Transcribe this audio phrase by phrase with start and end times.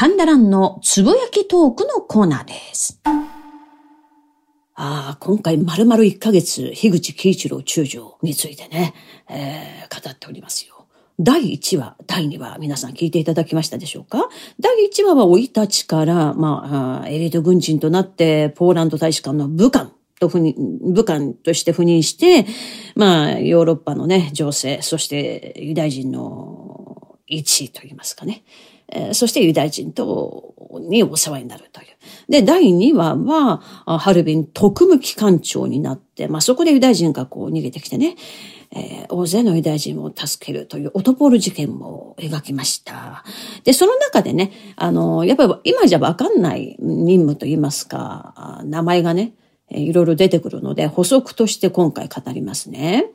[0.00, 3.02] 神田蘭のつぶやきトークのコーナーです。
[3.04, 3.12] あ
[4.74, 8.94] あ、今回丸々1ヶ月、樋口喜一郎中将についてね、
[9.28, 10.86] えー、語っておりますよ。
[11.18, 14.30] 第1話、第2話、皆さん聞いていただきましたでしょうか？
[14.58, 22.46] 第1話は生い立ちから、まあ、エリート軍人となって、ポーランド大使館の武官と赴任、武官として赴任して、
[22.96, 28.44] まあ、ヨーロッパのね、情勢、そしてユダヤ人の位置といいますかね。
[28.92, 30.54] え、そしてユダヤ人と、
[30.88, 31.86] にお世話になるという。
[32.28, 33.58] で、第2話は、
[33.98, 38.16] ハルビン特務機関長になって、まあそこでユダヤ人がこう逃げてきてね、
[38.72, 43.24] えー、大勢のユダヤ人を助けるというオトポール事件も描きました。
[43.64, 49.34] で、その中でね、あの、やっぱり今じゃわかんない任務といいますか、名前がね、
[49.70, 53.06] いろいろ出てくるので、補足として今回語りますね。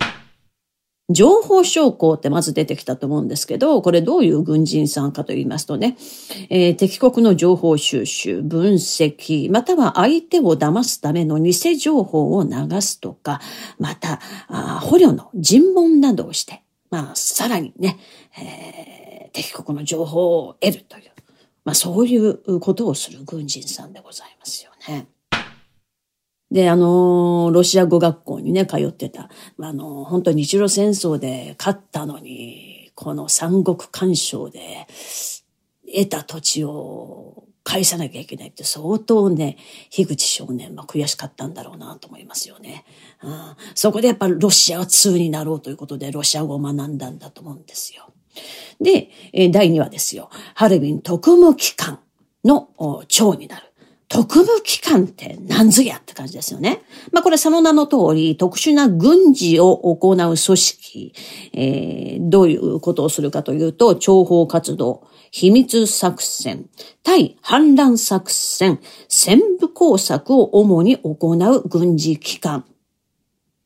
[1.09, 5.97] 情報将校ってまず出てきたと思うんですけど、これどういう軍人さんかと言いますとね、
[6.49, 13.39] えー、敵国の情報収集、分析、または相手を騙すための偽情報を流すとか、
[13.77, 14.19] また、
[14.81, 17.99] 捕虜の尋問などをして、まあ、さらにね、
[18.39, 21.11] えー、敵国の情報を得るという、
[21.65, 25.07] まあ、そういうことをする軍人さんでございますよね。
[26.51, 29.29] で、あの、ロシア語学校にね、通ってた。
[29.59, 34.87] あの、本当に日露戦争で勝ったのに、この三国干渉で
[35.93, 39.57] 得た土地を返さなきゃいけないって相当ね、
[39.89, 42.85] 樋口少年は悔しかったんだろうなと思いますよね。
[43.23, 43.33] うん、
[43.73, 48.13] そこでやっぱロシアは通になろうということでロシア語を学んだんだと思うんですよ。
[48.79, 49.09] で、
[49.49, 50.29] 第2話ですよ。
[50.53, 51.99] ハルビン特務機関
[52.43, 52.69] の
[53.07, 53.73] 長になる。
[54.15, 56.83] 特務機関って何ぞやって感じですよね。
[57.11, 61.13] まあこれその名の通り特殊な軍事を行う組織、
[61.51, 66.69] えー、どういうことをするかというと、諜報活動、秘密作戦、
[67.03, 72.63] 対反乱作戦、戦部工作を主に行う軍事機関。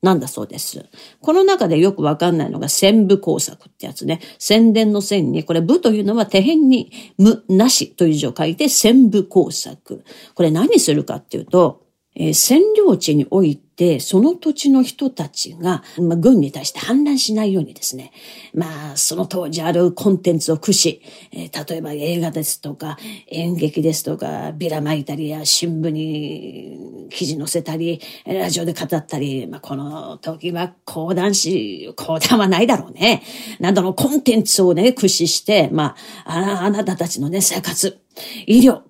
[0.02, 0.86] なんだそうです。
[1.22, 4.22] この中でよくわかんないのが宣部工作ってやつね。
[4.38, 10.04] 宣伝の線に、これ部というのは手辺に無なしという字を書いて宣部工作。
[10.36, 11.89] これ何するかっていうと、
[12.20, 18.12] えー、占領地において、その土地の人たちが、まあ、軍に対して反乱しないようにですね、
[18.54, 22.98] まあ、その当時あるコンテンツを駆使、えー、例えば映画ですとか、
[23.30, 33.24] 演劇ですとか、ビラ巻いたりや、新聞に記事載せたり、ラジオで語ったり、まあ、この時は講談師、講談はないだろうね。
[33.62, 37.98] などのコンテンツをね、駆使して、ま、ああなたたちのね、生活、
[38.46, 38.82] 医療、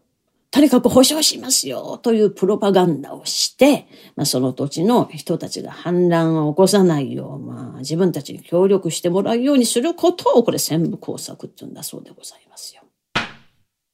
[0.52, 12.82] とにかく保証しますよというプロパガンダをして、まあ、その土地の人たちが反乱を起こさないよう、まあ、自分たちに協力してもらうようにすることを、これ全部工作って言うんだそうでございますよ。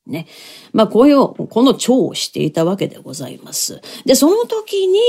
[0.08, 0.28] ね。
[0.72, 3.82] まあ、こういう、この蝶をしていたわけでございます。
[4.06, 5.00] で、その時に、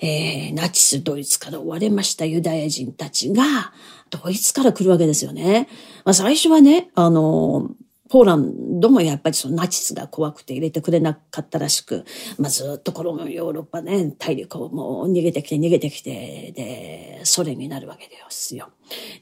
[0.00, 3.72] えー、ナチスドイツから追われましたユダヤ人たちが、
[4.10, 5.68] ドイツから来るわけですよね。
[6.04, 7.70] まあ、最初はね、あの、
[8.14, 12.04] ポーランドもやっぱりそのナチスが怖くて入れてくれなかったらしく、
[12.38, 18.70] まあ、ずっとこのヨーロッパね、大陸をもう逃げてきて逃げてきて、で、ソ連になるわけですよ。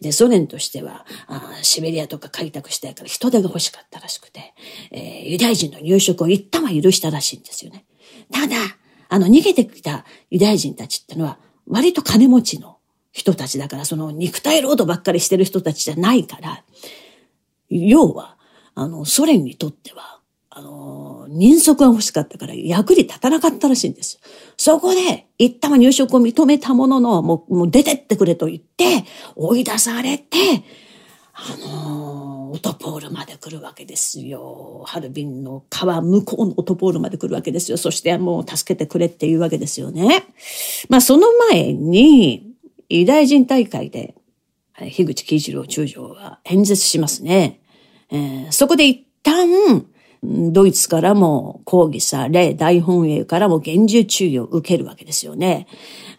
[0.03, 4.53] で、ソ連としては、あシベリアとか開拓したいから人手が欲しかったらしくて、
[4.91, 7.87] えー、ユダヤ人の入植を一旦は許したらしいんですよね。
[8.31, 8.57] ただ、
[9.09, 12.77] あの逃げてきたユダヤ人たちってのは、割と金持ちの
[13.11, 16.63] 人たちだから、その肉体労働ばっかりしてる人たちじゃないから、
[17.71, 18.37] 要は、
[18.75, 24.21] あの、ソ連にとっては、あの、人足が欲しかったから役に立たなかったらしいんです。
[24.56, 30.37] そこで、一旦は入植を認めたものの、もう、もう出てってくれと言って、追い出されて、
[31.34, 34.82] あのオトポールまで来るわけですよ。
[34.84, 37.78] ハルビンの川向こうのオトポールまで来るわけですよ。
[37.78, 40.27] そしてもう助けてくれっていうわけですよね。
[40.91, 42.53] まあその前に、
[42.91, 44.15] ユダヤ人大会で、
[44.78, 47.62] 樋口喜一郎中将は演説しますね。
[48.12, 49.87] えー、そこで一旦、
[50.23, 55.67] ドイツからも抗議され、大本営からも厳重注意を受けるわけですよね。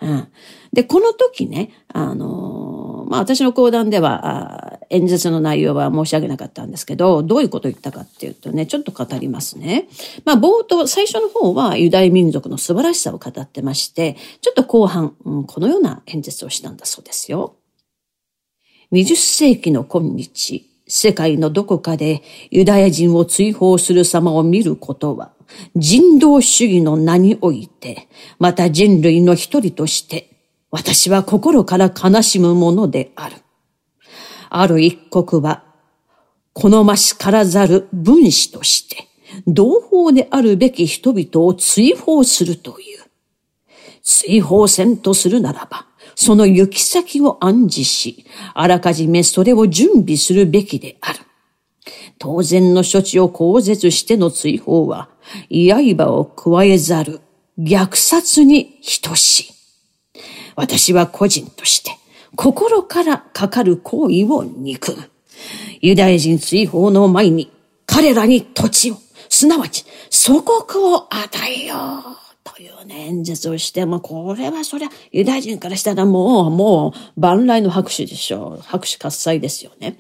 [0.01, 0.28] うん、
[0.74, 9.88] で、この時ね、あのー、まあ、私の講談では、演説の内容は申し上げなかったんですけど、どういうことを言ったかっていうとね、ちょっと語りますね。
[10.25, 17.56] まあ、冒頭、最初の方はユダヤ民族の素晴らしさを語ってまして、ちょっと後半、うん、このような演説をしたんだそうですよ。
[18.92, 22.21] 20世紀の今日、世界のどこかで
[22.51, 25.31] ユダヤ人を追放する様を見ることは、
[25.75, 28.07] 人道主義の名において、
[28.39, 30.30] また人類の一人として、
[30.71, 33.38] 私は心から悲しむものである。
[34.50, 35.63] ある一国は、
[36.53, 39.07] 好ましからざる分子として、
[39.47, 43.03] 同胞であるべき人々を追放するという。
[44.03, 51.19] 追放せんとするならば、その行き先を暗示し、あらかじめそれを準備するべきである。
[52.19, 55.10] 当然の処置を口絶しての追放は、
[55.50, 57.21] 刃を加えざる
[57.60, 59.54] 虐殺に等しい。
[60.56, 61.98] 私は個人として、
[62.36, 65.09] 心からかかる行為を憎む。
[65.81, 67.51] ユダヤ人追放の前に、
[67.86, 68.98] 彼らに土地を、
[69.30, 72.32] すなわち祖国を与えよう。
[72.56, 78.62] というね、演説をしても、これはそりゃ、ユダヤ人からしたらもう、もう、万来の拍手でしょう。
[78.62, 79.98] 拍手喝采ですよね。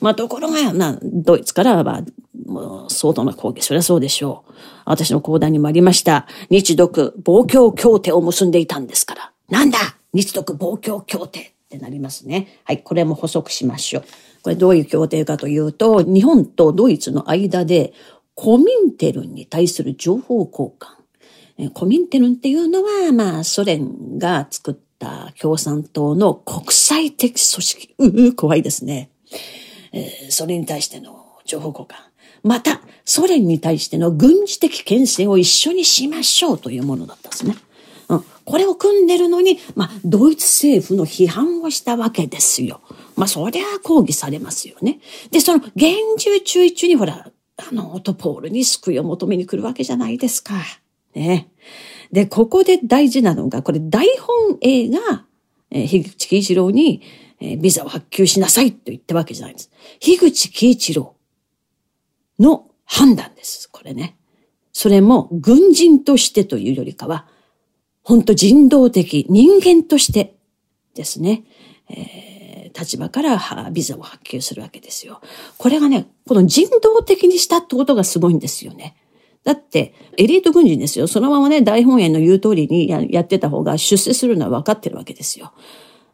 [0.00, 2.02] まあ、ところが、な、ドイツからは、
[2.46, 4.52] もう、相当な抗議、そりゃそうでしょう。
[4.84, 6.28] 私の講談にもありました。
[6.48, 9.32] 日独、防共協定を結んでいたんですから。
[9.48, 9.78] なんだ
[10.12, 12.60] 日独防共協定ってなりますね。
[12.62, 14.04] はい、これも補足しましょう。
[14.42, 17.92] これどういう協定かというと、日本とドイツの間で、
[18.36, 20.95] コミンテルンに対する情報交換。
[21.72, 27.94] コミンテルンっていうのは、まあ、ソ連が作った共産党の国際的組織。
[27.98, 29.10] うう、怖いですね。
[29.92, 31.94] えー、それに対しての情報交換。
[32.42, 37.56] また、ソ連に対しての軍事的牽制を一緒にしましょうというものだったんですね。
[38.46, 42.80] これを組んでるのに、まあ、ドイツ政府の批判をしたわけですよ。
[43.16, 45.00] まあ、そりゃ抗議されますよね。
[45.32, 50.54] で、その厳重注意中にほら、あの、オトポールに救いを求めに来るわけじゃないですか。
[51.16, 51.48] ね。
[52.12, 55.24] で、ここで大事なのが、これ大本営が、
[55.70, 57.02] えー、樋口喜一郎に、
[57.40, 59.70] えー、ビザを発給しなさいと言ったわけじゃないんです。
[60.00, 61.16] 樋口喜一郎
[62.38, 63.68] の判断です。
[63.70, 64.16] これね。
[64.72, 67.26] それも軍人としてというよりかは、
[68.02, 70.36] 本当人道的、人間として
[70.94, 71.44] ですね、
[71.88, 75.20] えー、立場からビザを発給するわけですよ。
[75.58, 78.96] これがね、この人道的にしたってことがすごいんですよね。
[79.46, 81.06] だって、エリート軍人ですよ。
[81.06, 85.52] そのままね、大本営の言う通りにやってた方が出世するのは分かってるわけですよ。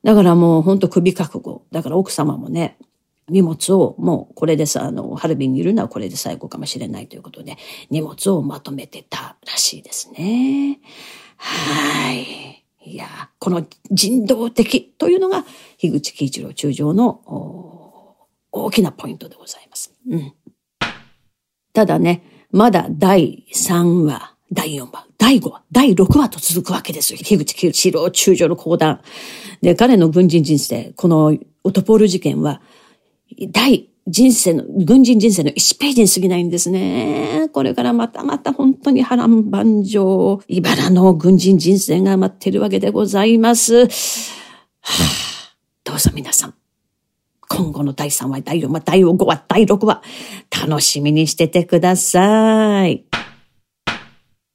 [0.04, 1.64] だからもうほんと首覚悟。
[1.72, 2.76] だから奥様もね、
[3.30, 7.56] 荷物をもうこれでさ、あの、ハルビンにいるのはこれで最後かもしれないということで、
[7.88, 10.78] 荷物をまとめてたらしいですね。
[11.38, 12.62] はい。
[12.84, 13.06] いや、
[13.38, 15.46] この人道的というのが、
[15.78, 17.22] 樋口喜一郎中将の
[18.52, 19.94] 大きなポイントでございます。
[20.06, 20.34] うん。
[21.72, 27.18] ただね、まだ第3話、第4話、第5話、第6話と続くわけですよ。
[27.18, 29.00] 樋口清郎中将の講談。
[29.62, 32.60] で、彼の軍人人生、このオトポール事件は、
[33.50, 37.48] 第人生の、軍人人生の1ページに過ぎないんですね。
[37.52, 43.86] これからまたまた本当に波乱万丈、茨の軍人人生が待ってるわけでございます。
[43.86, 43.88] は
[44.82, 46.54] あ、どうぞ皆さん、
[47.54, 50.02] 今後の第3話、第4話、第5話、第6話、
[50.66, 53.04] 楽しみにしててください。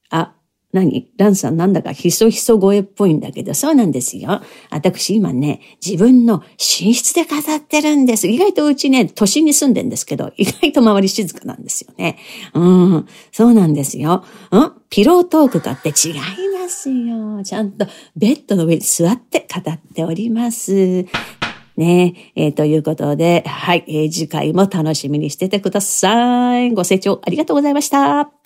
[0.09, 0.33] あ、
[0.73, 1.07] 何？
[1.15, 4.41] ランさんなんだかひそひそ声っぽいんだけど、そうなんですよ。
[4.71, 8.27] 私今ね、自分の寝室で飾ってるんです。
[8.27, 12.17] 意外とうちね、都心に住んでんですけど、意外と周り静かなんですよね。
[12.55, 14.25] うん、そうなんですよ。
[14.51, 16.13] んピロートークかって違い
[16.59, 17.43] ますよ。
[17.43, 17.85] ちゃんと
[18.15, 21.05] ベッドの上に座って語っております。
[21.77, 26.71] ねえー、ということで、はい、えー、次回も楽しみにしててください。
[26.71, 28.36] ご清聴ありがとうございました。